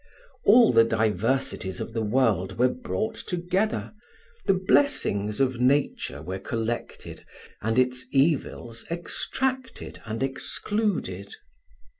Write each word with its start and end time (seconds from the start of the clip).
All 0.45 0.71
the 0.73 0.83
diversities 0.83 1.79
of 1.79 1.93
the 1.93 2.01
world 2.01 2.57
were 2.57 2.69
brought 2.73 3.13
together, 3.13 3.93
the 4.47 4.55
blessings 4.55 5.39
of 5.39 5.59
nature 5.61 6.23
were 6.23 6.39
collected, 6.39 7.23
and 7.61 7.77
its 7.77 8.07
evils 8.09 8.83
extracted 8.89 10.01
and 10.03 10.23
excluded. 10.23 11.35